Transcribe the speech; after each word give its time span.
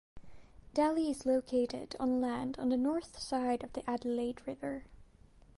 Daly 0.73 1.11
is 1.11 1.27
located 1.27 1.95
on 1.99 2.19
land 2.21 2.57
on 2.57 2.69
the 2.69 2.75
north 2.75 3.19
side 3.19 3.63
of 3.63 3.73
the 3.73 3.87
Adelaide 3.87 4.41
River. 4.47 4.85